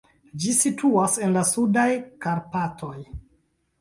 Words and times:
Ĝi 0.43 0.53
situas 0.59 1.19
en 1.27 1.37
la 1.39 1.45
Sudaj 1.51 1.87
Karpatoj. 2.25 2.95